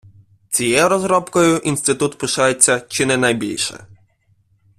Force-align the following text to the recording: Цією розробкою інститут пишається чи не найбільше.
Цією 0.49 0.89
розробкою 0.89 1.57
інститут 1.57 2.17
пишається 2.17 2.79
чи 2.79 3.05
не 3.05 3.17
найбільше. 3.17 3.85